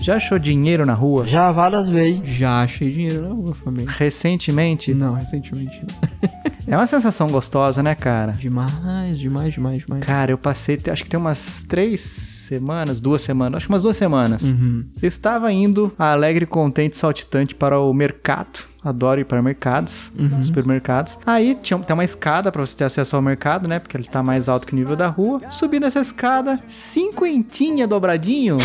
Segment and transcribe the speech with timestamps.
[0.00, 1.26] Já achou dinheiro na rua?
[1.26, 2.28] Já várias vezes.
[2.28, 3.90] Já achei dinheiro na rua, família.
[3.90, 4.94] Recentemente?
[4.94, 6.32] Não, recentemente não.
[6.66, 8.32] É uma sensação gostosa, né, cara?
[8.32, 10.04] Demais, demais, demais, demais.
[10.04, 13.96] Cara, eu passei, acho que tem umas três semanas, duas semanas, acho que umas duas
[13.96, 14.52] semanas.
[14.52, 14.84] Uhum.
[15.02, 18.70] Eu estava indo alegre, contente, saltitante para o mercado.
[18.84, 21.18] Adoro ir para mercados, supermercados.
[21.24, 23.78] Aí tinha, tem uma escada para você ter acesso ao mercado, né?
[23.78, 25.40] Porque ele tá mais alto que o nível da rua.
[25.50, 28.58] Subi nessa escada, cinquentinha dobradinho.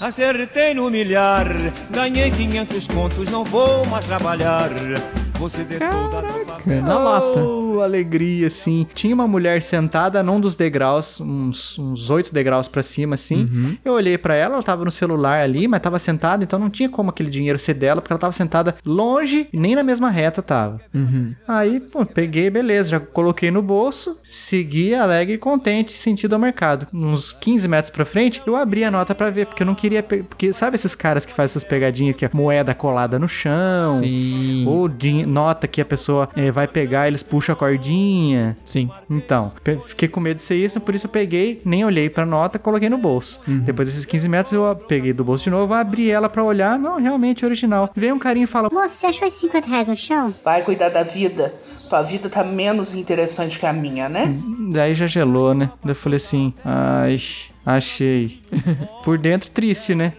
[0.00, 1.44] Acertei no milhar,
[1.90, 4.70] ganhei 500 contos, não vou mais trabalhar.
[5.38, 7.38] Você deu toda a Caraca, na lata.
[7.44, 8.84] Oh, alegria, assim.
[8.92, 13.42] Tinha uma mulher sentada num dos degraus, uns, uns oito degraus pra cima, assim.
[13.44, 13.76] Uhum.
[13.84, 16.88] Eu olhei pra ela, ela tava no celular ali, mas tava sentada, então não tinha
[16.88, 20.42] como aquele dinheiro ser dela, porque ela tava sentada longe, e nem na mesma reta
[20.42, 20.80] tava.
[20.92, 21.34] Uhum.
[21.46, 26.88] Aí, pô, peguei, beleza, já coloquei no bolso, segui alegre e contente, sentido ao mercado.
[26.92, 30.02] Uns 15 metros pra frente, eu abri a nota pra ver, porque eu não queria.
[30.02, 33.98] Porque sabe esses caras que fazem essas pegadinhas que a moeda colada no chão?
[34.00, 34.64] Sim.
[34.66, 38.56] Ou din- nota que a pessoa eh, vai pegar, eles puxam a cordinha.
[38.64, 38.90] Sim.
[39.08, 39.52] Então,
[39.86, 42.88] fiquei com medo de ser isso, por isso eu peguei, nem olhei pra nota, coloquei
[42.88, 43.40] no bolso.
[43.46, 46.78] Depois desses 15 metros eu a- peguei do bolso de novo, abri ela pra olhar,
[46.78, 47.90] não, realmente original.
[47.94, 50.34] Veio um carinha e fala: Moço, você achou esses 50 reais no chão?
[50.44, 51.54] Vai cuidar da vida.
[51.88, 54.34] Tua vida tá menos interessante que a minha, né?
[54.72, 55.70] Daí já gelou, né?
[55.82, 57.16] Daí eu falei assim: ai,
[57.76, 58.40] achei.
[59.04, 60.14] Por dentro, triste, né?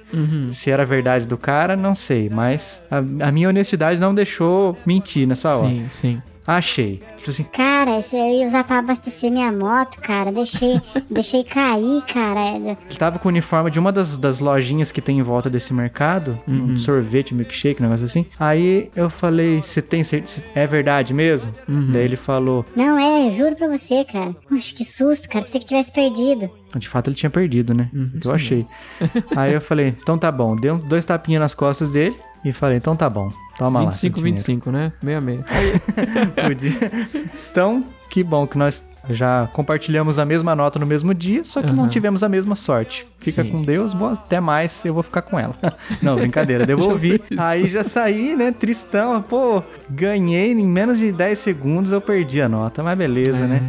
[0.52, 5.28] Se era verdade do cara, não sei, mas a, a minha honestidade não deixou mentir
[5.28, 5.68] nessa hora.
[5.68, 6.22] Sim, sim.
[6.50, 7.00] Achei.
[7.18, 10.32] Falei assim, Cara, esse eu ia usar pra abastecer minha moto, cara.
[10.32, 12.56] Deixei, deixei cair, cara.
[12.56, 15.74] Ele tava com o uniforme de uma das, das lojinhas que tem em volta desse
[15.74, 16.40] mercado.
[16.48, 18.26] Um sorvete, milkshake, um negócio assim.
[18.40, 20.44] Aí eu falei, você tem certeza?
[20.56, 21.54] É verdade mesmo?
[21.92, 24.36] Daí ele falou, Não é, eu juro pra você, cara.
[24.48, 25.46] Puxa, que susto, cara.
[25.46, 26.50] Pensei que tivesse perdido.
[26.76, 27.90] de fato ele tinha perdido, né?
[28.22, 28.66] que eu achei.
[29.36, 30.56] Aí eu falei, então tá bom.
[30.56, 33.32] Dei um- dois tapinhas nas costas dele e falei, então tá bom.
[33.58, 33.92] Toma lá.
[33.92, 34.92] seu 25, dinheiro." 25, né?
[35.02, 36.48] 66.
[36.48, 36.72] Podia.
[37.52, 41.72] Então, que bom que nós já compartilhamos a mesma nota no mesmo dia, só que
[41.72, 43.08] não tivemos a mesma sorte.
[43.20, 43.52] Fica Sim.
[43.52, 45.54] com Deus, boa, até mais, eu vou ficar com ela.
[46.02, 47.22] Não, brincadeira, devolvi.
[47.38, 52.50] Aí já saí, né, tristão, pô, ganhei em menos de 10 segundos, eu perdi a
[52.50, 53.62] nota, mas beleza, né?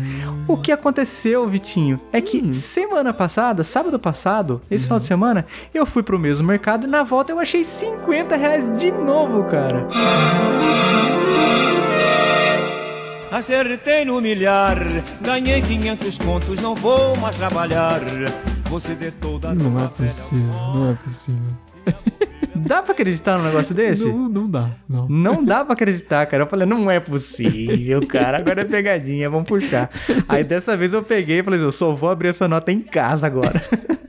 [0.47, 5.87] O que aconteceu, Vitinho, é que semana passada, sábado passado, esse final de semana, eu
[5.87, 9.87] fui pro mesmo mercado e na volta eu achei 50 reais de novo, cara.
[13.31, 14.77] Acertei no milhar,
[15.21, 18.01] ganhei 500 contos, não vou mais trabalhar.
[18.69, 21.41] Você deu toda a Não é possível, não é possível.
[22.57, 24.09] Dá pra acreditar num negócio desse?
[24.09, 25.09] Não, não dá, não.
[25.09, 26.43] Não dá pra acreditar, cara.
[26.43, 28.37] Eu falei, não é possível, cara.
[28.37, 29.89] Agora é pegadinha, vamos puxar.
[30.29, 33.27] Aí dessa vez eu peguei e falei, eu só vou abrir essa nota em casa
[33.27, 33.61] agora.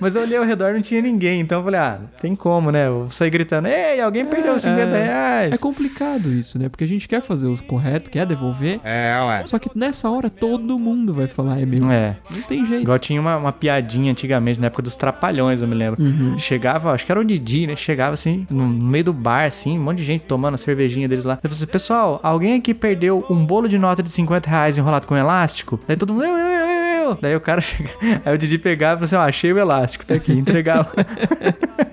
[0.00, 1.40] Mas eu olhei ao redor não tinha ninguém.
[1.40, 2.88] Então eu falei, ah, tem como, né?
[2.88, 5.52] Eu saí gritando, ei, alguém perdeu 50 reais.
[5.52, 6.68] É complicado isso, né?
[6.68, 8.80] Porque a gente quer fazer o correto, quer devolver.
[8.84, 9.42] É, ué.
[9.46, 11.90] Só que nessa hora todo mundo vai falar, é meu.
[11.90, 12.16] É.
[12.30, 12.82] Não tem jeito.
[12.82, 15.98] Igual tinha uma, uma piadinha antigamente, na época dos trapalhões, eu me lembro.
[16.38, 17.76] Chegava, acho que era o Didi, né?
[17.76, 21.24] Chegava assim, no meio do bar, assim, um monte de gente tomando a cervejinha deles
[21.24, 21.34] lá.
[21.34, 25.06] Eu falei assim, pessoal, alguém aqui perdeu um bolo de nota de 50 reais enrolado
[25.06, 25.78] com elástico?
[25.86, 26.77] Daí todo mundo, eu, eu, eu,
[27.14, 27.90] Daí o cara chega,
[28.24, 30.90] aí o Didi pegava e falou assim, ó, achei o elástico, tá aqui, entregava.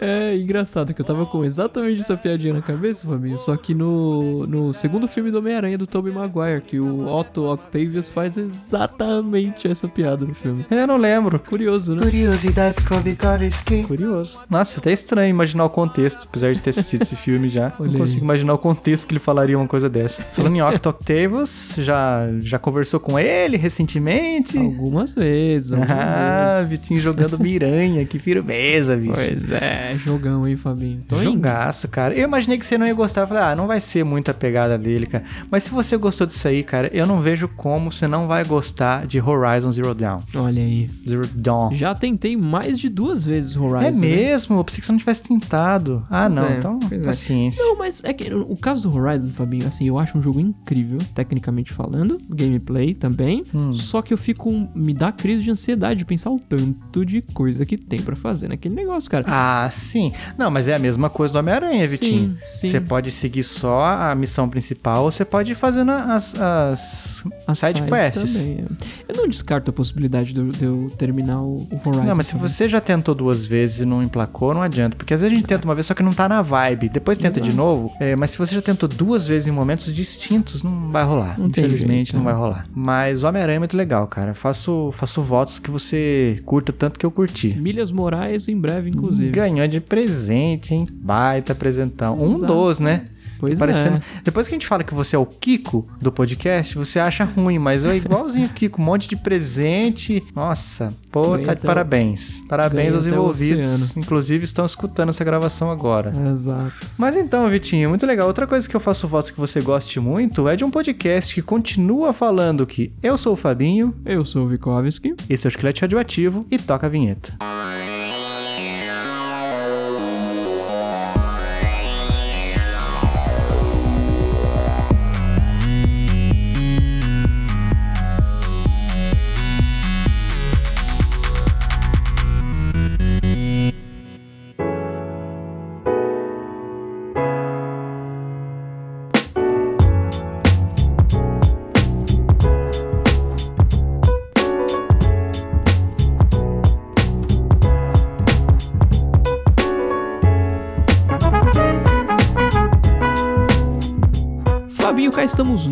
[0.00, 3.38] É engraçado que eu tava com exatamente essa piadinha na cabeça, Fabinho.
[3.38, 8.12] Só que no, no segundo filme do Homem-Aranha do Tobey Maguire, que o Otto Octavius
[8.12, 10.64] faz exatamente essa piada no filme.
[10.70, 11.38] eu não lembro.
[11.40, 12.02] Curioso, né?
[12.02, 13.82] Curiosidades Kovikovski.
[13.84, 14.40] Curioso.
[14.48, 17.72] Nossa, até estranho imaginar o contexto, apesar de ter assistido esse filme já.
[17.78, 20.22] Olha não consigo imaginar o contexto que ele falaria uma coisa dessa.
[20.22, 24.58] Falando em Octo Octavius, já, já conversou com ele recentemente?
[24.58, 25.72] Algumas vezes.
[25.72, 26.80] algumas Ah, vezes.
[26.82, 29.14] Vitinho jogando miranha, que firmeza, bicho.
[29.14, 31.04] Pois é, jogão, hein, Fabinho?
[31.08, 31.24] Tô indo.
[31.24, 32.14] Jogaço, cara.
[32.14, 33.22] Eu imaginei que você não ia gostar.
[33.22, 35.24] Eu falei, ah, não vai ser muito a pegada dele, cara.
[35.50, 39.06] Mas se você gostou disso aí, cara, eu não vejo como você não vai gostar
[39.06, 40.20] de Horizon Zero Dawn.
[40.34, 40.90] Olha aí.
[41.08, 41.72] Zero Dawn.
[41.74, 43.86] Já tentei mais de duas vezes Horizon.
[43.86, 43.96] é né?
[44.16, 44.58] mesmo?
[44.58, 46.06] Eu pensei que você não tivesse tentado.
[46.10, 46.48] Ah, Pois não.
[46.48, 46.98] é, então, é.
[46.98, 47.64] paciência.
[47.64, 50.98] Não, mas é que o caso do Horizon, Fabinho, assim, eu acho um jogo incrível,
[51.14, 53.44] tecnicamente falando, gameplay também.
[53.54, 53.72] Hum.
[53.72, 54.48] Só que eu fico.
[54.74, 58.48] Me dá crise de ansiedade de pensar o tanto de coisa que tem pra fazer
[58.48, 59.24] naquele negócio, cara.
[59.28, 60.12] Ah, sim.
[60.36, 62.36] Não, mas é a mesma coisa do Homem-Aranha, Vitinho.
[62.44, 62.68] sim.
[62.68, 67.58] Você pode seguir só a missão principal ou você pode ir fazendo as, as, As
[67.58, 68.44] side quests.
[68.44, 68.64] também,
[69.08, 69.12] é.
[69.12, 72.04] Eu não descarto a possibilidade de eu, de eu terminar o, Horizon.
[72.04, 72.48] Não, mas se também.
[72.48, 74.96] você já tentou duas vezes e não emplacou, não adianta.
[74.96, 76.88] Porque às vezes a gente tenta uma vez, só que não tá na vibe.
[76.88, 77.92] Depois tenta de novo.
[78.00, 81.38] É, mas se você já tentou duas vezes em momentos distintos, não vai rolar.
[81.38, 82.32] Não Infelizmente, jeito, não né?
[82.32, 82.66] vai rolar.
[82.74, 84.34] Mas Homem-Aranha é muito legal, cara.
[84.34, 87.56] Faço, faço votos que você curta tanto que eu curti.
[87.58, 89.30] Milhas Moraes em breve, inclusive.
[89.30, 90.88] Ganhou de presente, hein?
[90.90, 92.20] Baita presentão.
[92.20, 93.04] Um dos, né?
[93.38, 93.98] Pois Parecendo...
[93.98, 94.02] é.
[94.24, 97.58] Depois que a gente fala que você é o Kiko do podcast, você acha ruim,
[97.58, 100.24] mas é igualzinho o Kiko, um monte de presente.
[100.34, 102.42] Nossa, pô, tá de parabéns.
[102.48, 103.96] Parabéns aos envolvidos.
[103.96, 106.12] Inclusive, estão escutando essa gravação agora.
[106.32, 106.74] Exato.
[106.98, 108.26] Mas então, Vitinho, muito legal.
[108.26, 111.42] Outra coisa que eu faço votos que você goste muito é de um podcast que
[111.42, 115.14] continua falando que eu sou o Fabinho, Eu sou o Vikovski.
[115.30, 117.34] esse é o Esqueleto Radioativo e toca a vinheta.
[117.38, 117.87] Fabinho,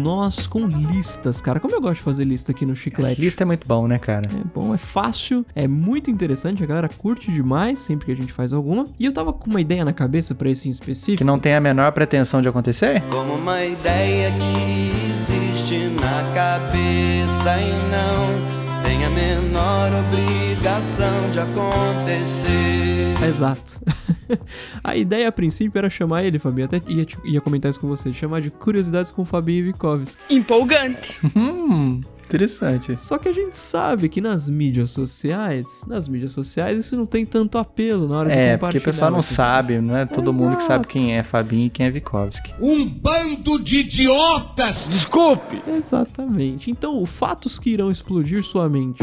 [0.06, 1.58] nós com listas, cara.
[1.58, 3.20] Como eu gosto de fazer lista aqui no Chiclete.
[3.20, 4.30] Lista é muito bom, né, cara?
[4.30, 8.32] É bom, é fácil, é muito interessante, a galera curte demais sempre que a gente
[8.32, 8.86] faz alguma.
[9.00, 11.18] E eu tava com uma ideia na cabeça pra esse em específico.
[11.18, 13.02] Que não tem a menor pretensão de acontecer?
[13.10, 23.26] Como uma ideia que existe na cabeça e não tem a menor obrigação de acontecer.
[23.26, 23.80] Exato.
[24.82, 27.88] a ideia a princípio era chamar ele, Fabinho, até ia, te- ia comentar isso com
[27.88, 30.22] você, chamar de Curiosidades com Fabinho e Vikovski.
[30.34, 31.16] Empolgante.
[31.36, 32.96] Hum, interessante.
[32.96, 37.24] Só que a gente sabe que nas mídias sociais, nas mídias sociais isso não tem
[37.24, 38.58] tanto apelo na hora de É, compartilhar.
[38.58, 39.34] porque o pessoal não assim.
[39.34, 40.88] sabe, não é todo mundo que sabe Exato.
[40.88, 42.54] quem é Fabinho e quem é Vikovski.
[42.60, 44.88] Um bando de idiotas!
[44.90, 45.62] Desculpe!
[45.68, 46.70] Exatamente.
[46.70, 49.02] Então, fatos que irão explodir sua mente.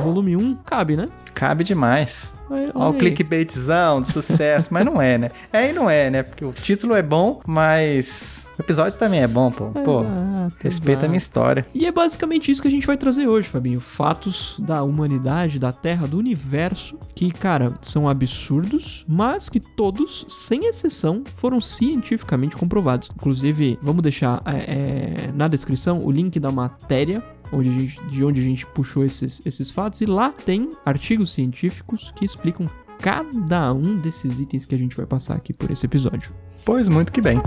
[0.00, 1.08] Volume 1, cabe, né?
[1.34, 2.38] Cabe demais.
[2.50, 5.30] Olha Olha o clickbaitzão de sucesso, mas não é, né?
[5.52, 6.22] É e não é, né?
[6.22, 9.66] Porque o título é bom, mas o episódio também é bom, pô.
[9.70, 10.04] Pô,
[10.50, 11.30] Exato, respeita a minha exato.
[11.30, 11.66] história.
[11.74, 13.80] E é basicamente isso que a gente vai trazer hoje, Fabinho.
[13.80, 20.66] Fatos da humanidade, da Terra, do universo, que, cara, são absurdos, mas que todos, sem
[20.66, 23.10] exceção, foram cientificamente comprovados.
[23.14, 27.22] Inclusive, vamos deixar é, é, na descrição o link da matéria.
[27.52, 31.32] Onde a gente, de onde a gente puxou esses, esses fatos, e lá tem artigos
[31.32, 32.68] científicos que explicam
[33.00, 36.32] cada um desses itens que a gente vai passar aqui por esse episódio.
[36.64, 37.40] Pois muito que bem.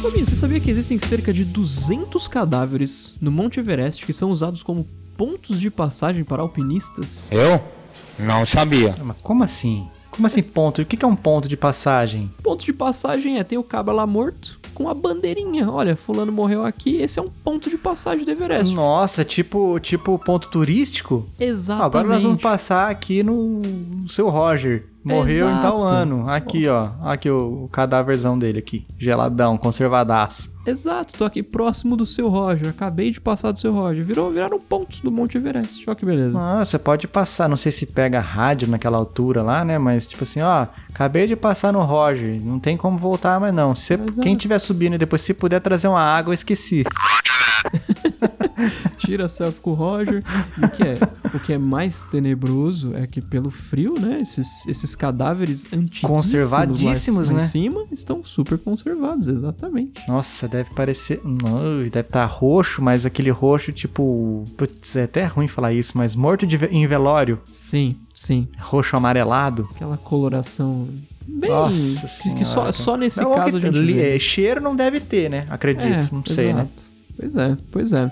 [0.00, 4.62] Fabinho, você sabia que existem cerca de 200 cadáveres no Monte Everest que são usados
[4.62, 4.86] como
[5.16, 7.30] pontos de passagem para alpinistas?
[7.32, 7.81] Eu?
[8.18, 8.94] Não sabia.
[9.02, 9.88] Mas como assim?
[10.10, 10.82] Como assim ponto?
[10.82, 12.30] O que é um ponto de passagem?
[12.42, 15.70] Ponto de passagem é tem o cabra lá morto com a bandeirinha.
[15.70, 18.74] Olha, fulano morreu aqui, esse é um ponto de passagem do Everest.
[18.74, 21.26] Nossa, tipo, tipo ponto turístico?
[21.38, 21.86] Exatamente.
[21.86, 23.62] Agora nós vamos passar aqui no
[24.08, 24.84] seu Roger.
[25.04, 25.94] Morreu em tal Exato.
[25.94, 26.30] ano.
[26.30, 26.90] Aqui, ó.
[27.02, 28.86] Aqui o, o cadáverzão dele aqui.
[28.96, 30.52] Geladão, conservadaço.
[30.64, 32.68] Exato, tô aqui próximo do seu Roger.
[32.68, 34.04] Acabei de passar do seu Roger.
[34.04, 35.82] Virou, viraram pontos do Monte Everest.
[35.88, 36.38] Olha que beleza.
[36.38, 39.76] Ah, você pode passar, não sei se pega rádio naquela altura lá, né?
[39.76, 43.74] Mas tipo assim, ó, acabei de passar no Roger, não tem como voltar mais não.
[43.74, 46.84] Se, quem tiver subindo e depois se puder trazer uma água, eu esqueci.
[49.04, 50.22] Tira selfie com o Roger.
[50.60, 50.98] E o que é,
[51.34, 54.20] o que é mais tenebroso é que pelo frio, né?
[54.20, 57.42] Esses, esses cadáveres antigos Conservadíssimos, lá, né?
[57.42, 60.00] em cima estão super conservados, exatamente.
[60.06, 65.48] Nossa, deve parecer, não, deve estar roxo, mas aquele roxo tipo, putz, é até ruim
[65.48, 68.46] falar isso, mas morto de em velório, Sim, sim.
[68.58, 69.68] roxo amarelado.
[69.74, 70.86] Aquela coloração
[71.26, 71.50] bem.
[71.50, 73.78] Nossa que, que só, só nesse Não, caso a que- gente.
[73.78, 74.16] li- vê.
[74.16, 75.46] é, cheiro não deve ter, né?
[75.50, 76.60] Acredito, É, não sei, né?
[76.62, 76.92] exato.
[77.18, 78.10] Pois é, pois é.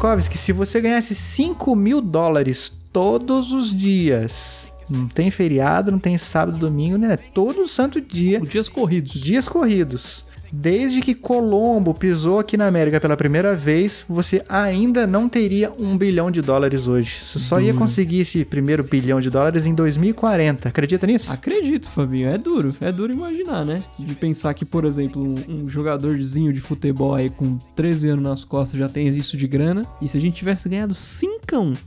[0.00, 6.16] Vikovski, se você ganhasse 5 mil dólares todos os dias, não tem feriado, não tem
[6.16, 7.18] sábado, domingo, né?
[7.18, 9.12] Todo santo dia, Dias corridos.
[9.12, 10.24] dias corridos.
[10.52, 15.96] Desde que Colombo pisou aqui na América pela primeira vez, você ainda não teria um
[15.96, 17.18] bilhão de dólares hoje.
[17.18, 20.68] Você só ia conseguir esse primeiro bilhão de dólares em 2040.
[20.68, 21.32] Acredita nisso?
[21.32, 22.28] Acredito, Fabinho.
[22.28, 22.74] É duro.
[22.80, 23.84] É duro imaginar, né?
[23.98, 28.44] De pensar que, por exemplo, um, um jogadorzinho de futebol aí com 13 anos nas
[28.44, 29.84] costas já tem isso de grana.
[30.00, 31.40] E se a gente tivesse ganhado 5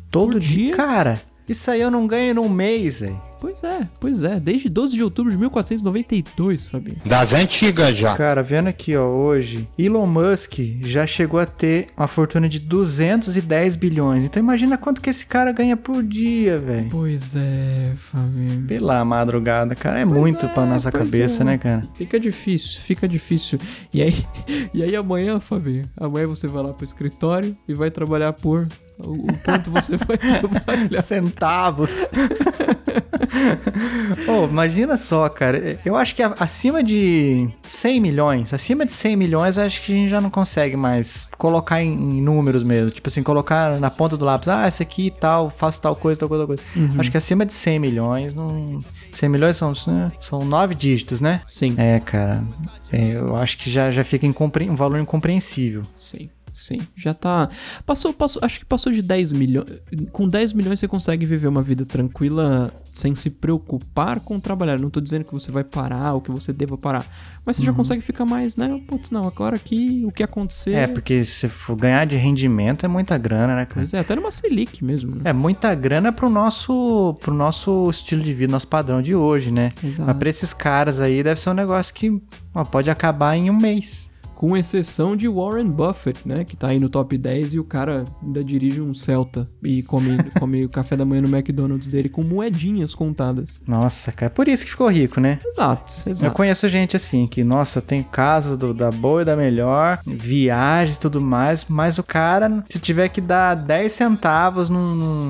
[0.10, 0.66] Todo dia.
[0.66, 0.76] dia.
[0.76, 3.20] Cara, isso aí eu não ganho num mês, velho.
[3.44, 4.40] Pois é, pois é.
[4.40, 6.96] Desde 12 de outubro de 1492, Fabinho.
[7.06, 8.16] Das antigas já.
[8.16, 13.76] Cara, vendo aqui, ó, hoje, Elon Musk já chegou a ter uma fortuna de 210
[13.76, 14.24] bilhões.
[14.24, 16.88] Então imagina quanto que esse cara ganha por dia, velho.
[16.90, 18.66] Pois é, Fabinho.
[18.66, 21.46] Pela madrugada, cara, é muito é, pra nossa pois cabeça, é.
[21.46, 21.86] né, cara?
[21.96, 23.60] Fica difícil, fica difícil.
[23.94, 24.26] E aí,
[24.74, 28.70] e aí amanhã, Fabinho, amanhã você vai lá pro escritório e vai trabalhar por
[29.00, 31.02] o, o quanto você vai trabalhar.
[31.02, 32.08] Centavos.
[34.28, 35.80] oh, imagina só, cara.
[35.84, 40.10] Eu acho que acima de 100 milhões, acima de 100 milhões, acho que a gente
[40.10, 42.90] já não consegue mais colocar em, em números mesmo.
[42.90, 46.20] Tipo assim, colocar na ponta do lápis, ah, esse aqui e tal, faço tal coisa,
[46.20, 46.64] tal coisa, tal coisa.
[47.00, 48.80] Acho que acima de 100 milhões, não.
[49.12, 51.42] 100 milhões são, são nove dígitos, né?
[51.48, 51.76] Sim.
[51.78, 52.44] É, cara.
[52.92, 55.84] é, eu acho que já, já fica incompre- um valor incompreensível.
[55.96, 56.80] Sim, sim.
[56.96, 57.50] Já tá.
[57.86, 59.68] Passou, passou, acho que passou de 10 milhões.
[60.12, 64.80] Com 10 milhões você consegue viver uma vida tranquila sem se preocupar com trabalhar.
[64.80, 67.06] Não tô dizendo que você vai parar ou que você deva parar.
[67.46, 68.80] Mas você já consegue ficar mais, né?
[68.88, 70.74] Putz, não, agora aqui o que acontecer.
[70.74, 73.82] É, porque se for ganhar de rendimento é muita grana, né, cara?
[73.82, 75.22] Pois é, até numa Selic mesmo, né?
[75.26, 79.74] É muita grana pro nosso, pro nosso estilo de vida, nosso padrão de hoje, né?
[79.84, 80.08] Exato.
[80.08, 82.22] Mas pra esses caras aí deve ser um negócio que
[82.54, 84.13] ó, pode acabar em um mês.
[84.44, 86.44] Com exceção de Warren Buffett, né?
[86.44, 90.18] Que tá aí no top 10 e o cara ainda dirige um Celta e come,
[90.38, 93.62] come o café da manhã no McDonald's dele com moedinhas contadas.
[93.66, 95.40] Nossa, cara, por isso que ficou rico, né?
[95.46, 96.36] Exato, Eu exato.
[96.36, 101.00] conheço gente assim, que, nossa, tem casa do- da boa e da melhor, viagens e
[101.00, 105.26] tudo mais, mas o cara, se tiver que dar 10 centavos num, num-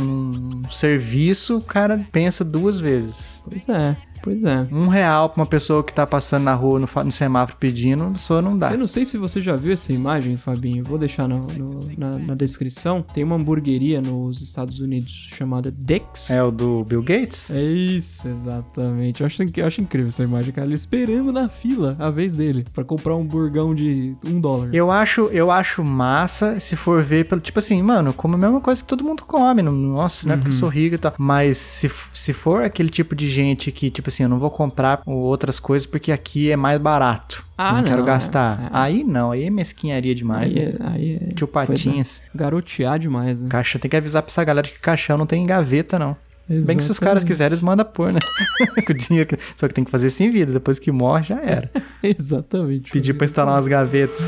[0.64, 3.44] num serviço, o cara pensa duas vezes.
[3.48, 4.66] Pois é, pois é.
[4.72, 8.10] Um real pra uma pessoa que tá passando na rua, no, no semáforo pedindo, a
[8.12, 8.72] pessoa não dá.
[8.72, 10.80] Eu não sei se você já viu essa imagem, Fabinho.
[10.80, 13.02] Eu Vou deixar no- no- na, na descrição.
[13.14, 16.32] Tem uma hamburgueria nos Estados Unidos chamada Dick's.
[16.32, 17.52] É o do Bill Gates?
[17.52, 19.22] É isso, exatamente.
[19.22, 20.66] Eu acho, eu acho incrível essa imagem, cara.
[20.68, 24.70] Ele esperando na fila a vez dele pra comprar um burgão de um dólar.
[24.74, 27.42] Eu acho, eu acho massa se for ver pelo.
[27.42, 29.62] Tipo assim, mano, como a mesma coisa que todo mundo come.
[29.62, 31.14] não- Nossa, não é porque eu sou rico e tal.
[31.18, 35.02] Mas se, se for aquele tipo de gente que, tipo assim, eu não vou comprar
[35.06, 37.44] outras coisas porque aqui é mais barato.
[37.58, 38.64] Ah, não, quero não, gastar.
[38.64, 38.70] é.
[38.72, 40.56] Aí não, aí é mesquinharia demais.
[40.56, 40.74] Aí né?
[40.80, 41.74] é, aí é- Tio pois é.
[41.74, 42.24] Patinhas.
[42.34, 43.48] Garotear demais, né?
[43.50, 46.16] Caixa, tem que avisar pra essa galera que caixão não tem gaveta, não.
[46.48, 47.26] Bem que se os caras Exatamente.
[47.28, 48.20] quiserem, eles mandam pôr, né?
[48.86, 49.28] Com o dinheiro.
[49.30, 50.52] que- Só que tem que fazer sem vida.
[50.52, 51.70] Depois que morre, já era.
[52.04, 52.92] Exatamente.
[52.92, 54.28] Pedir pra instalar umas gavetas.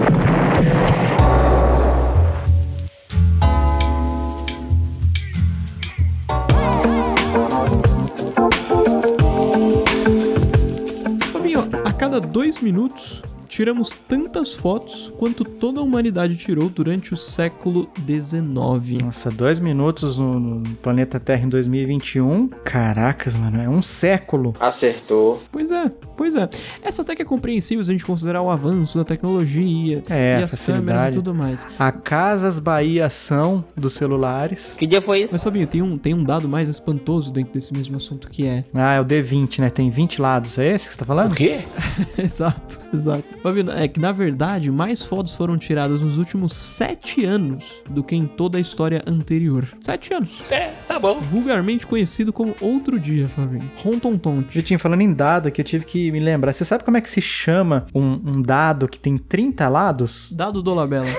[12.46, 13.24] Dois minutos
[13.56, 19.02] tiramos tantas fotos quanto toda a humanidade tirou durante o século XIX.
[19.02, 22.50] Nossa, dois minutos no, no planeta Terra em 2021.
[22.66, 24.54] Caracas, mano, é um século.
[24.60, 25.42] Acertou.
[25.54, 26.50] Pois é, pois é.
[26.82, 30.44] Essa até que é compreensível se a gente considerar o avanço da tecnologia É, e
[30.44, 31.66] as câmeras e tudo mais.
[31.80, 34.76] A Casas Bahia são dos celulares.
[34.76, 35.30] Que dia foi isso?
[35.32, 38.66] Mas Fabinho, tem um, tem um dado mais espantoso dentro desse mesmo assunto que é.
[38.74, 39.70] Ah, é o D20, né?
[39.70, 40.58] Tem 20 lados.
[40.58, 41.34] É esse que você tá falando?
[41.34, 41.60] quê?
[42.18, 43.45] exato, exato.
[43.46, 48.16] Fabinho, é que na verdade mais fotos foram tiradas nos últimos sete anos do que
[48.16, 49.68] em toda a história anterior.
[49.84, 50.52] Sete anos.
[50.52, 51.22] É, tá bom.
[51.22, 53.70] Vulgarmente conhecido como Outro Dia, Fabinho.
[53.78, 54.58] Rontontonte.
[54.58, 56.54] Vitinho, falando em dado aqui, eu tive que me lembrar.
[56.54, 60.32] Você sabe como é que se chama um, um dado que tem 30 lados?
[60.32, 61.06] Dado do Labela.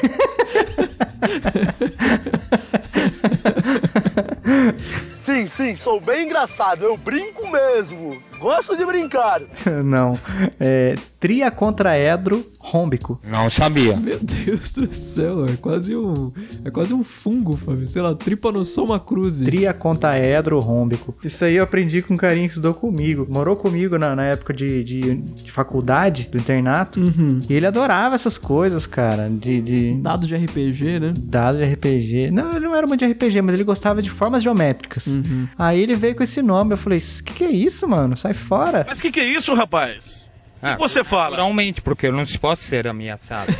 [5.37, 8.16] Sim, sim, sou bem engraçado, eu brinco mesmo.
[8.38, 9.43] Gosto de brincar.
[9.85, 10.19] Não.
[10.59, 13.21] É triacontraedro rômbico.
[13.26, 13.97] Não sabia.
[13.97, 16.31] Meu Deus do céu, é quase um.
[16.64, 17.88] É quase um fungo, Fabinho.
[17.88, 19.45] Sei lá, Trypanosoma cruzi.
[19.45, 21.16] Triacontaedro rômbico.
[21.25, 23.26] Isso aí eu aprendi com um carinha que estudou comigo.
[23.28, 27.00] Morou comigo na, na época de, de, de faculdade, do internato.
[27.00, 27.40] Uhum.
[27.49, 29.28] E ele adorava essas coisas, cara.
[29.28, 31.14] De, de Dado de RPG, né?
[31.19, 32.31] dado de RPG.
[32.31, 35.19] Não, ele não era muito de RPG, mas ele gostava de formas geométricas.
[35.59, 36.75] Aí ele veio com esse nome.
[36.75, 38.16] Eu falei: O que, que é isso, mano?
[38.16, 38.85] Sai fora.
[38.87, 40.26] Mas que que é isso, rapaz?
[40.62, 41.30] O que você fala?
[41.30, 43.54] Naturalmente, porque eu não posso ser ameaçado.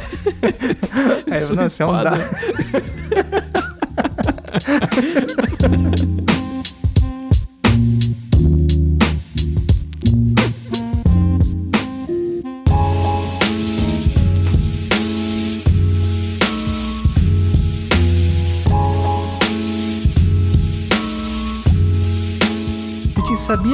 [1.31, 1.83] Aí eu, Sua não, isso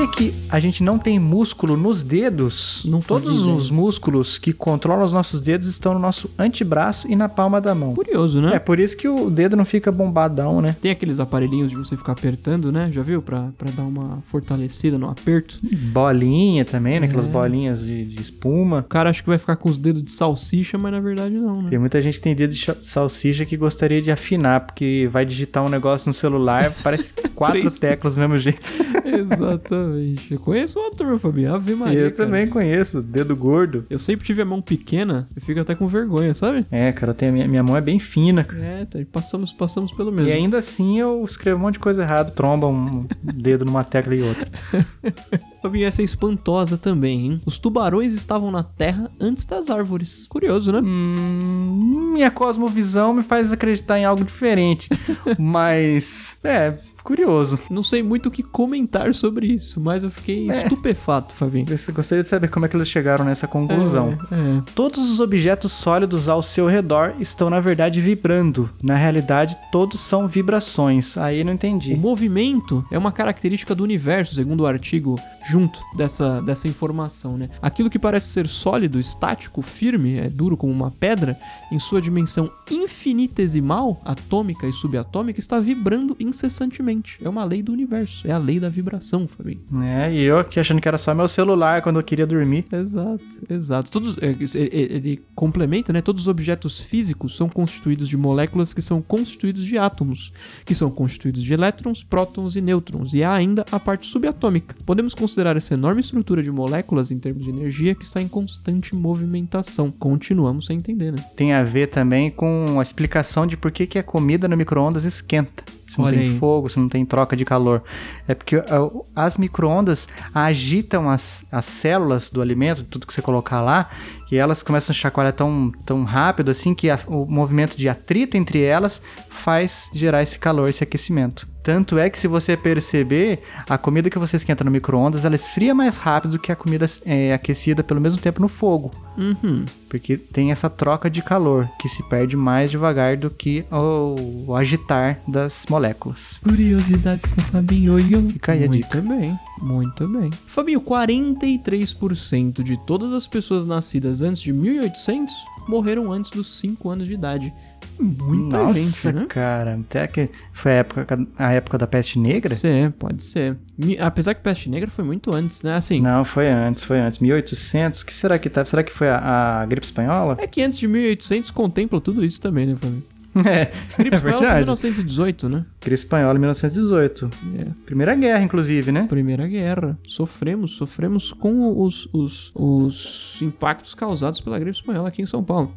[0.02, 2.82] sabia que a gente não tem músculo nos dedos?
[2.84, 7.28] Não Todos os músculos que controlam os nossos dedos estão no nosso antebraço e na
[7.28, 7.94] palma da mão.
[7.94, 8.54] Curioso, né?
[8.54, 10.76] É por isso que o dedo não fica bombadão, né?
[10.80, 12.90] Tem aqueles aparelhinhos de você ficar apertando, né?
[12.92, 13.22] Já viu?
[13.22, 15.58] Pra, pra dar uma fortalecida no aperto.
[15.62, 17.06] Bolinha também, né?
[17.06, 17.08] É.
[17.08, 18.80] Aquelas bolinhas de, de espuma.
[18.80, 21.62] O cara acha que vai ficar com os dedos de salsicha, mas na verdade não,
[21.62, 21.70] né?
[21.70, 25.24] Tem muita gente que tem dedo de cha- salsicha que gostaria de afinar, porque vai
[25.24, 28.72] digitar um negócio no celular, parece quatro teclas do mesmo jeito.
[29.18, 30.32] Exatamente.
[30.32, 31.54] Eu conheço uma turma, Fabinho.
[31.54, 32.00] Ave Maria.
[32.00, 32.24] eu cara.
[32.24, 33.84] também conheço, dedo gordo.
[33.90, 36.64] Eu sempre tive a mão pequena, eu fico até com vergonha, sabe?
[36.70, 38.62] É, cara, a minha, minha mão é bem fina, cara.
[38.62, 40.30] É, tá, passamos, passamos pelo mesmo.
[40.30, 44.14] E ainda assim eu escrevo um monte de coisa errada, tromba um dedo numa tecla
[44.14, 44.48] e outra.
[45.62, 47.40] Fabinho, essa é espantosa também, hein?
[47.46, 50.26] Os tubarões estavam na terra antes das árvores.
[50.26, 50.80] Curioso, né?
[50.80, 54.88] Hum, minha cosmovisão me faz acreditar em algo diferente.
[55.38, 57.58] Mas, é, curioso.
[57.70, 60.56] Não sei muito o que comentar sobre isso, mas eu fiquei É.
[60.62, 61.66] estupefato, Fabinho.
[61.68, 64.18] Eu gostaria de saber como é que eles chegaram nessa conclusão.
[64.30, 64.62] É, é.
[64.74, 68.70] Todos os objetos sólidos ao seu redor estão, na verdade, vibrando.
[68.82, 71.16] Na realidade, todos são vibrações.
[71.18, 71.94] Aí não O entendi.
[71.94, 75.18] movimento é uma característica do universo, segundo o artigo
[75.48, 77.48] junto dessa, dessa informação, né?
[77.60, 81.38] Aquilo que parece ser sólido, estático, firme, é duro como uma pedra,
[81.70, 87.18] em sua dimensão infinitesimal, atômica e subatômica, está vibrando incessantemente.
[87.22, 89.62] É uma lei do universo, é a lei da vibração, Fabinho.
[89.82, 92.64] É, e eu aqui achando que era só meu celular quando eu queria dormir.
[92.72, 93.90] Exato, exato.
[93.90, 96.00] Todos, é, ele, ele complementa, né?
[96.00, 100.32] Todos os objetos físicos são constituídos de moléculas que são constituídos de átomos,
[100.64, 104.76] que são constituídos de elétrons, prótons e nêutrons, e há ainda a parte subatômica.
[104.84, 108.94] Podemos considerar essa enorme estrutura de moléculas em termos de energia que está em constante
[108.94, 109.90] movimentação.
[109.90, 111.24] Continuamos sem entender, né?
[111.36, 115.04] Tem a ver também com a explicação de por que, que a comida no micro-ondas
[115.04, 115.64] esquenta.
[115.86, 116.38] Se não Olha tem aí.
[116.38, 117.82] fogo, se não tem troca de calor.
[118.26, 123.60] É porque ah, as micro-ondas agitam as, as células do alimento, tudo que você colocar
[123.60, 123.90] lá,
[124.32, 128.36] e elas começam a chacoalhar tão, tão rápido assim que a- o movimento de atrito
[128.36, 131.46] entre elas faz gerar esse calor, esse aquecimento.
[131.62, 135.72] Tanto é que se você perceber, a comida que você esquenta no micro-ondas, ela esfria
[135.72, 138.90] mais rápido que a comida é, aquecida pelo mesmo tempo no fogo.
[139.16, 139.64] Uhum.
[139.88, 144.56] Porque tem essa troca de calor que se perde mais devagar do que o, o
[144.56, 146.40] agitar das moléculas.
[146.42, 147.96] Curiosidades com Fabinho.
[148.30, 149.00] Fica aí a muito dica.
[149.00, 150.30] bem, muito bem.
[150.46, 155.32] Fabinho, 43% de todas as pessoas nascidas antes de 1800
[155.68, 157.52] morreram antes dos 5 anos de idade.
[157.98, 159.26] Muita Nossa, gente, né?
[159.28, 162.48] cara, até que foi a época, a época da peste negra?
[162.48, 163.56] Pode ser, pode ser.
[164.00, 165.76] Apesar que peste negra foi muito antes, né?
[165.76, 167.18] Assim, Não, foi antes, foi antes.
[167.18, 168.64] 1800, que será que tá?
[168.64, 170.36] Será que foi a, a gripe espanhola?
[170.40, 173.04] é que antes de 1800 contempla tudo isso também, né, Fabinho?
[173.46, 174.64] É, Gripe é espanhola foi verdade.
[174.64, 175.64] 1918, né?
[175.82, 177.30] Gripe espanhola, 1918.
[177.58, 177.66] É.
[177.84, 179.06] Primeira guerra, inclusive, né?
[179.08, 179.98] Primeira Guerra.
[180.06, 185.72] Sofremos, sofremos com os, os, os impactos causados pela gripe espanhola aqui em São Paulo.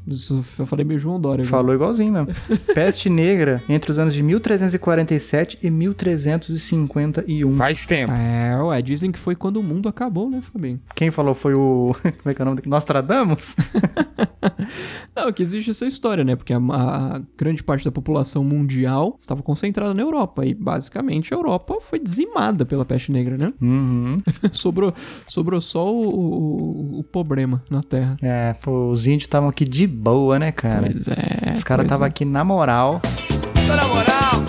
[0.59, 1.41] Eu falei meio João Dória.
[1.41, 1.49] agora.
[1.49, 2.27] Falou igualzinho mesmo.
[2.75, 7.57] Peste negra entre os anos de 1347 e 1351.
[7.57, 8.13] Faz tempo.
[8.13, 10.79] É, ué, dizem que foi quando o mundo acabou, né, Fabinho?
[10.95, 11.95] Quem falou foi o.
[12.21, 12.57] Como é que é o nome?
[12.57, 12.69] dele?
[12.69, 13.55] Nostradamus?
[15.15, 16.35] Não, que existe essa história, né?
[16.35, 20.45] Porque a, a grande parte da população mundial estava concentrada na Europa.
[20.45, 23.53] E basicamente a Europa foi dizimada pela peste negra, né?
[23.62, 24.21] Uhum.
[24.51, 24.93] sobrou,
[25.27, 28.17] sobrou só o, o, o problema na Terra.
[28.21, 30.84] É, pô, os índios estavam aqui de boa, né, cara?
[30.91, 31.53] Pois é.
[31.53, 32.10] Os caras estavam é.
[32.10, 33.01] aqui na moral.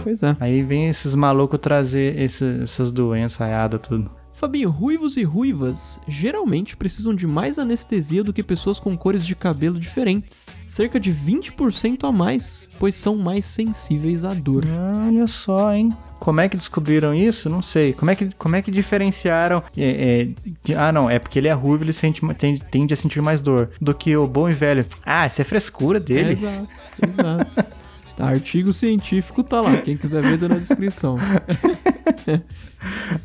[0.02, 0.36] Pois é.
[0.38, 4.10] Aí vem esses malucos trazer esse- essas doenças aiadas, tudo.
[4.36, 9.34] Fabinho, ruivos e ruivas geralmente precisam de mais anestesia do que pessoas com cores de
[9.34, 10.48] cabelo diferentes.
[10.66, 14.62] Cerca de 20% a mais, pois são mais sensíveis à dor.
[15.06, 15.90] Olha só, hein?
[16.18, 17.48] Como é que descobriram isso?
[17.48, 17.94] Não sei.
[17.94, 19.62] Como é que, como é que diferenciaram?
[19.74, 20.28] é,
[20.68, 21.08] é, ah, não.
[21.08, 24.14] É porque ele é ruivo, ele sente, tende, tende a sentir mais dor do que
[24.18, 24.84] o bom e velho.
[25.06, 26.32] Ah, isso é frescura dele.
[26.32, 26.68] Exato,
[27.08, 27.76] exato.
[28.14, 31.16] Tá, artigo científico tá lá, quem quiser ver tá na descrição.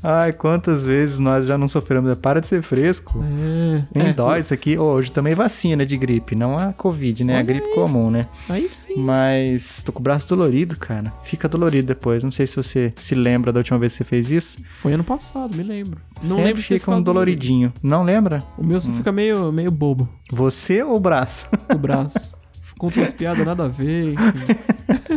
[0.03, 2.15] Ai, quantas vezes nós já não sofremos.
[2.17, 3.23] Para de ser fresco.
[3.23, 4.77] É, Nem é, dói isso aqui.
[4.77, 7.33] Ô, hoje também vacina de gripe, não a Covid, né?
[7.33, 8.25] a Olha gripe comum, né?
[8.49, 8.95] Aí sim.
[8.97, 11.11] Mas tô com o braço dolorido, cara.
[11.23, 12.23] Fica dolorido depois.
[12.23, 14.59] Não sei se você se lembra da última vez que você fez isso.
[14.81, 15.99] Foi ano passado, me lembro.
[16.23, 17.73] Não Sempre lembro fica um doloridinho.
[17.81, 18.43] Não lembra?
[18.57, 21.49] O meu só fica meio, meio bobo, Você ou o braço?
[21.73, 22.35] o braço.
[22.77, 24.15] Conta umas piadas nada a ver,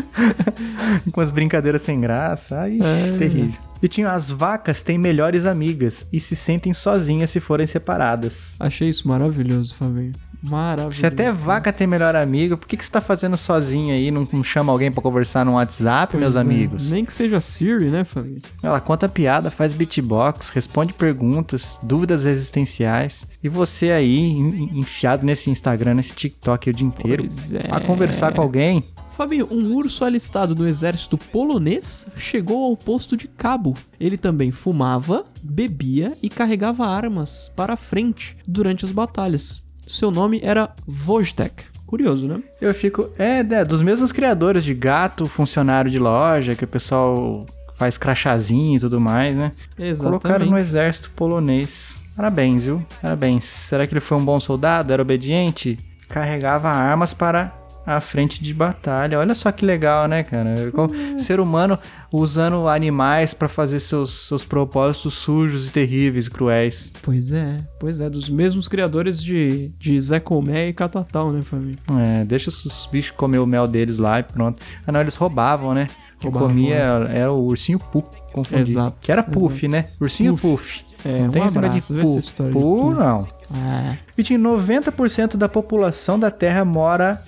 [1.13, 2.61] com as brincadeiras sem graça.
[2.61, 3.13] Ai, É.
[3.17, 3.55] terrível.
[3.85, 8.57] E tinha as vacas têm melhores amigas e se sentem sozinhas se forem separadas.
[8.59, 10.13] Achei isso maravilhoso, Fabinho.
[10.43, 10.99] Maravilhoso.
[10.99, 14.11] Se até vaca tem melhor amigo, por que, que você tá fazendo sozinho aí?
[14.11, 16.41] Não, não chama alguém pra conversar no WhatsApp, Pois meus é.
[16.41, 16.93] amigos?
[16.93, 18.43] Nem que seja Siri, né, família?
[18.63, 23.27] Ela conta piada, faz beatbox, responde perguntas, dúvidas existenciais.
[23.43, 27.61] E você aí, en- enfiado nesse Instagram, nesse TikTok o dia inteiro, Pois é.
[27.69, 28.83] pra conversar com alguém.
[29.15, 33.77] Fabinho, um urso alistado no exército polonês chegou ao posto de cabo.
[34.01, 39.63] Ele também fumava, bebia e carregava armas para a frente durante as batalhas.
[39.87, 41.65] Seu nome era Wojtek.
[41.87, 42.43] Curioso, né?
[42.61, 43.09] Eu fico.
[43.17, 47.47] É, é, dos mesmos criadores de gato, funcionário de loja, que o pessoal
[47.77, 49.53] faz crachazinho e tudo mais, né?
[50.01, 51.99] Colocaram no exército polonês.
[52.17, 52.85] Parabéns, viu?
[53.01, 53.45] Parabéns.
[53.45, 54.93] Será que ele foi um bom soldado?
[54.93, 55.79] Era obediente?
[56.09, 59.19] Carregava armas para a frente de batalha.
[59.19, 60.71] Olha só que legal, né, cara?
[60.73, 61.79] Como Ser humano
[62.13, 66.93] usando animais para fazer seus, seus propósitos sujos e terríveis e cruéis.
[67.03, 71.79] Pois é, pois é, dos mesmos criadores de, de Zé Comé e Catatal, né, família?
[71.91, 74.63] É, deixa os bichos comer o mel deles lá e pronto.
[74.87, 75.89] Ah, não, eles roubavam, né?
[76.19, 76.77] Quem Roubavam, comia
[77.11, 78.71] era o ursinho Puff, confundi.
[78.71, 79.87] Exato, Que era Puff, né?
[80.01, 80.83] Ursinho Puff.
[80.83, 80.85] Puff.
[81.05, 82.95] É, não um tem negócio abraço, de Pu, Puff.
[82.95, 83.29] não.
[83.55, 83.99] É.
[84.17, 87.23] Vitinho, 90% da população da Terra mora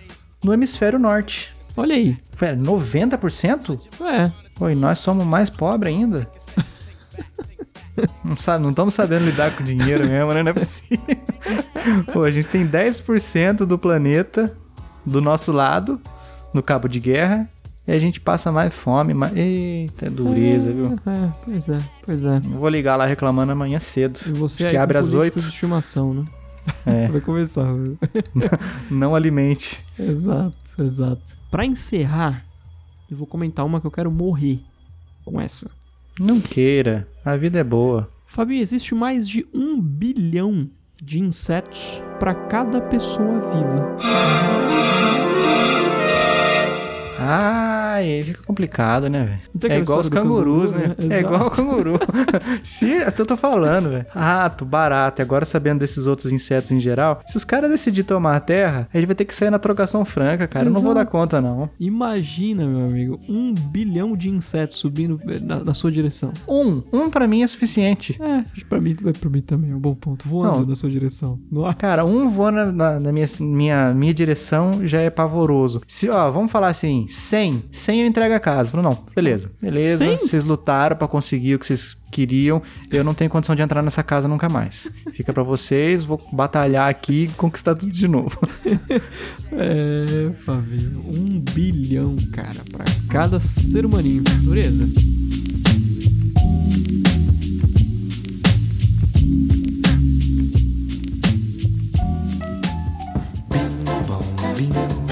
[0.46, 1.52] no hemisfério norte.
[1.76, 2.16] Olha aí.
[2.38, 3.80] Pera, 90%?
[4.00, 4.30] É.
[4.54, 6.30] Pô, e nós somos mais pobres ainda?
[8.22, 10.42] Não, sabe, não estamos sabendo lidar com dinheiro mesmo, né?
[10.42, 11.16] Não é possível.
[12.12, 14.54] Pô, a gente tem 10% do planeta
[15.04, 15.98] do nosso lado,
[16.52, 17.48] no cabo de guerra,
[17.88, 19.14] e a gente passa mais fome.
[19.14, 19.34] Mais...
[19.34, 20.98] Eita, dureza, viu?
[21.06, 22.36] É, pois é, pois é.
[22.36, 24.20] Eu vou ligar lá reclamando amanhã cedo.
[24.26, 25.48] E você que abre às políticos 8.
[25.48, 26.24] de estimação, né?
[26.84, 27.08] É.
[27.08, 27.98] Vai começar, viu?
[28.90, 29.84] Não alimente.
[29.98, 31.38] Exato, exato.
[31.50, 32.44] Pra encerrar,
[33.10, 34.60] eu vou comentar uma que eu quero morrer
[35.24, 35.70] com essa.
[36.18, 37.06] Não queira.
[37.24, 38.08] A vida é boa.
[38.26, 40.68] Fabio, existe mais de um bilhão
[41.02, 43.96] de insetos para cada pessoa viva.
[47.18, 49.72] Ah, aí fica complicado, né, velho?
[49.74, 51.06] É igual os cangurus, canguru, né?
[51.08, 51.16] né?
[51.16, 51.98] É igual o canguru.
[52.62, 54.06] se, eu tô, falando, velho.
[54.10, 58.36] Rato, barata, e agora sabendo desses outros insetos em geral, se os caras decidirem tomar
[58.36, 60.68] a terra, a gente vai ter que sair na trocação franca, cara.
[60.68, 61.68] Eu não vou dar conta, não.
[61.78, 66.32] Imagina, meu amigo, um bilhão de insetos subindo na, na sua direção.
[66.48, 66.82] Um.
[66.92, 68.16] Um pra mim é suficiente.
[68.22, 70.28] É, pra mim, pra mim também é um bom ponto.
[70.28, 70.66] Voando Não.
[70.66, 71.38] na sua direção.
[71.50, 71.74] No ar.
[71.74, 75.80] Cara, um voando na, na- na minha, minha, minha direção já é pavoroso.
[75.86, 77.64] Se, ó, vamos falar assim, 100.
[77.86, 78.72] 100 eu entrego a casa.
[78.72, 79.52] Falo, não, beleza.
[79.62, 80.18] Beleza, 100?
[80.18, 82.60] vocês lutaram pra conseguir o que vocês queriam.
[82.90, 84.90] Eu não tenho condição de entrar nessa casa nunca mais.
[85.12, 88.36] Fica pra vocês, vou batalhar aqui e conquistar tudo de novo.
[89.58, 94.22] É, Fabio, um bilhão, cara, pra cada ser humaninho.
[94.42, 94.86] Dureza.
[104.58, 105.05] E é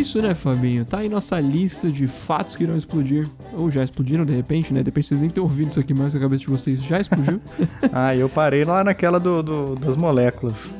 [0.00, 0.84] isso, né, Fabinho?
[0.84, 3.28] Tá aí nossa lista de fatos que irão explodir.
[3.52, 4.82] Ou já explodiram, de repente, né?
[4.82, 7.40] Depende de vocês nem ter ouvido isso aqui mais, a cabeça de vocês já explodiu.
[7.92, 10.74] ah, eu parei lá naquela do, do- das moléculas.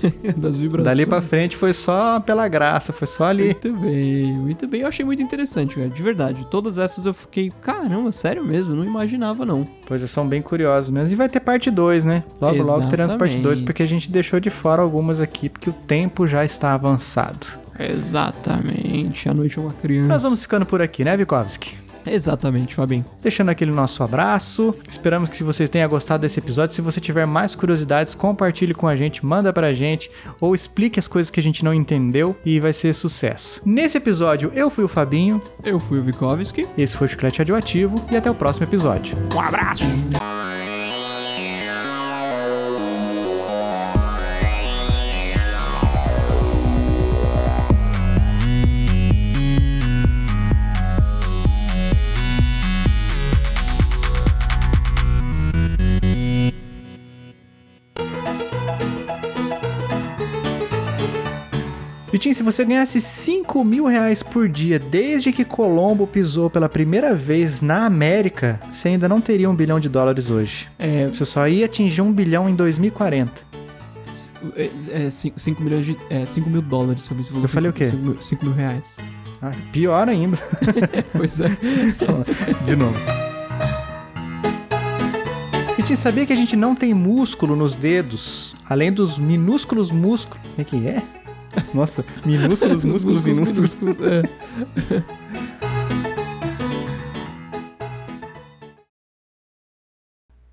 [0.36, 0.84] das vibrações.
[0.96, 3.44] Dali pra frente foi só pela graça, foi só ali.
[3.44, 4.80] Muito bem, muito bem.
[4.80, 5.88] Eu achei muito interessante, cara.
[5.90, 6.46] De verdade.
[6.50, 8.74] Todas essas eu fiquei, caramba, sério mesmo?
[8.74, 9.66] Não imaginava, não.
[9.86, 11.12] Pois é, são bem curiosos mesmo.
[11.12, 12.22] E vai ter parte 2, né?
[12.40, 13.62] Logo, logo teremos parte 2, Exatamente.
[13.66, 17.58] porque a gente deixou de fora algumas aqui, porque o tempo já está avançado.
[17.80, 19.28] Exatamente.
[19.28, 20.08] A noite é uma criança.
[20.08, 21.76] Nós vamos ficando por aqui, né, Vikovski?
[22.06, 23.04] Exatamente, Fabinho.
[23.22, 24.74] Deixando aquele nosso abraço.
[24.88, 26.74] Esperamos que você tenha gostado desse episódio.
[26.74, 31.06] Se você tiver mais curiosidades, compartilhe com a gente, manda pra gente ou explique as
[31.06, 33.60] coisas que a gente não entendeu e vai ser sucesso.
[33.66, 36.66] Nesse episódio, eu fui o Fabinho, Eu fui o Vikovski.
[36.76, 39.16] esse foi o Chiclete Radioativo e até o próximo episódio.
[39.34, 39.84] Um abraço.
[62.20, 67.14] Vitinho, se você ganhasse 5 mil reais por dia desde que Colombo pisou pela primeira
[67.14, 70.68] vez na América, você ainda não teria um bilhão de dólares hoje.
[70.78, 73.42] É, Você só ia atingir um bilhão em 2040.
[75.10, 75.96] 5 milhões de.
[76.10, 77.08] É, 5 mil dólares.
[77.08, 77.88] Você falou Eu falei o quê?
[77.88, 78.98] 5 mil, cinco mil reais.
[79.40, 80.36] Ah, pior ainda.
[81.16, 81.48] Pois é.
[82.66, 82.98] De novo.
[85.74, 90.46] Vitinho, sabia que a gente não tem músculo nos dedos, além dos minúsculos músculos.
[90.46, 91.19] Como é que é?
[91.74, 93.74] Nossa, minúsculos músculos minúsculos.
[93.74, 93.96] minúsculos.
[94.00, 95.30] É.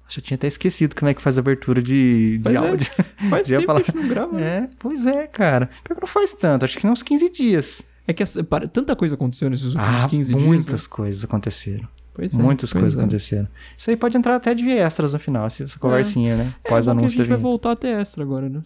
[0.05, 2.55] Acho que eu tinha até esquecido como é que faz a abertura de, de Faz,
[2.55, 2.91] é, áudio.
[3.29, 4.31] faz Já ia tempo falar- que a gente não grava.
[4.33, 4.57] né?
[4.63, 5.69] É, pois é, cara.
[5.83, 7.87] Pior que não faz tanto, acho que uns 15 dias.
[8.07, 10.45] É que essa- para- tanta coisa aconteceu nesses últimos Ah, 15 dias.
[10.45, 10.89] muitas né?
[10.95, 11.87] coisas aconteceram.
[12.13, 13.01] Pois é, muitas pois coisas é.
[13.01, 13.47] aconteceram.
[13.77, 16.55] Isso aí pode entrar até de extras no final, essa essa conversinha, né?
[16.63, 18.61] É, Pós bom que a gente vai voltar até extra agora, né?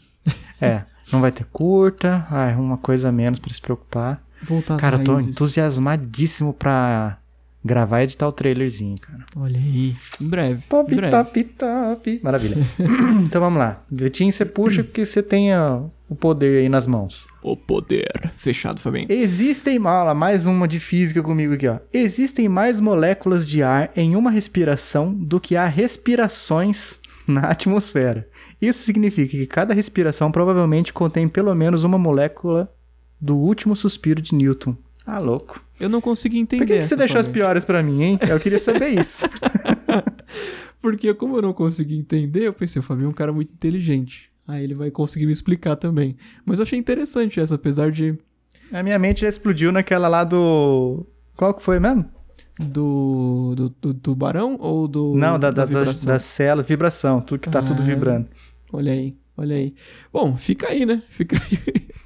[0.62, 4.22] É, não vai ter curta, ah, uma coisa a menos pra se preocupar.
[4.44, 5.36] Voltar Cara, eu tô raízes.
[5.36, 7.18] entusiasmadíssimo pra
[7.64, 9.24] gravar e editar o trailerzinho, cara.
[9.36, 10.64] Olha aí, em breve.
[10.68, 11.12] Top, em breve.
[11.12, 12.20] top, top.
[12.24, 12.58] Maravilha.
[13.24, 13.82] então vamos lá.
[13.90, 17.28] Vitinho, você puxa porque você tem ó, o poder aí nas mãos.
[17.44, 18.32] O poder.
[18.36, 19.08] Fechado, Fabinho.
[19.10, 21.78] Existem, lá, mais uma de física comigo aqui, ó.
[21.94, 27.00] Existem mais moléculas de ar em uma respiração do que há respirações
[27.32, 28.28] na atmosfera.
[28.62, 32.72] Isso significa que cada respiração provavelmente contém pelo menos uma molécula
[33.20, 34.76] do último suspiro de Newton.
[35.06, 35.64] Ah, louco.
[35.80, 36.66] Eu não consegui entender.
[36.66, 38.20] Por que, que você deixou as piores pra mim, hein?
[38.30, 39.26] Eu queria saber isso.
[40.82, 44.32] Porque como eu não consegui entender, eu pensei, o Fabinho é um cara muito inteligente.
[44.48, 46.18] Aí ele vai conseguir me explicar também.
[46.46, 48.18] Mas eu achei interessante essa, apesar de
[48.72, 51.06] A minha mente já explodiu naquela lá do.
[51.36, 52.06] Qual que foi mesmo?
[52.66, 56.08] Do, do, do tubarão ou do Não, da, da, da, vibração?
[56.14, 57.86] da célula, vibração, tudo que tá tudo Ah.
[57.86, 58.28] vibrando.
[58.74, 59.74] Olha aí, olha aí.
[60.14, 61.02] Bom, fica aí, né?
[61.10, 61.58] Fica aí.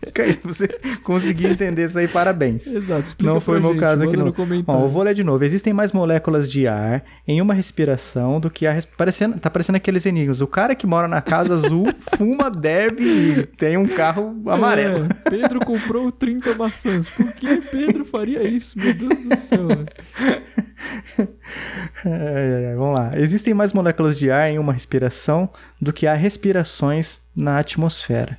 [0.05, 0.67] Fica aí, se você
[1.03, 2.67] conseguir entender isso aí, parabéns.
[2.73, 4.25] Exato, explica Não foi o meu gente, caso aqui, não.
[4.25, 4.81] no comentário.
[4.81, 5.43] Ó, eu vou ler de novo.
[5.43, 8.71] Existem mais moléculas de ar em uma respiração do que a.
[8.71, 10.41] res- Parecendo, tá parecendo aqueles enigmas.
[10.41, 15.05] O cara que mora na casa azul fuma, bebe e tem um carro amarelo.
[15.25, 17.09] É, Pedro comprou 30 maçãs.
[17.09, 18.77] Por que Pedro faria isso?
[18.77, 19.67] Meu Deus do céu.
[19.67, 19.85] né?
[22.05, 23.11] Ai, ai, ai, vamos lá.
[23.17, 25.49] Existem mais moléculas de ar em uma respiração
[25.81, 28.37] do que há respirações na atmosfera.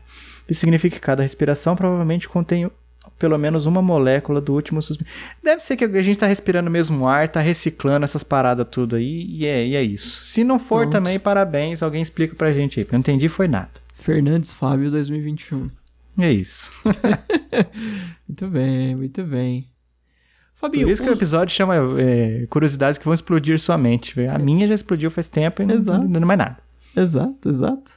[0.48, 2.70] Isso significa que cada respiração provavelmente contém
[3.18, 5.08] pelo menos uma molécula do último suspiro.
[5.42, 8.96] Deve ser que a gente tá respirando o mesmo ar, tá reciclando essas paradas tudo
[8.96, 10.26] aí, e é, e é isso.
[10.26, 10.92] Se não for Pronto.
[10.92, 13.70] também, parabéns, alguém explica pra gente aí, porque eu não entendi foi nada.
[13.94, 15.70] Fernandes Fábio 2021.
[16.18, 16.72] É isso.
[18.28, 19.68] Muito bem, muito bem.
[20.54, 24.18] Por Fabinho, isso que o episódio chama é, Curiosidades que vão explodir sua mente.
[24.26, 26.08] A minha já explodiu faz tempo e não, Exato.
[26.08, 26.56] não é mais nada.
[26.96, 27.92] Exato, exato.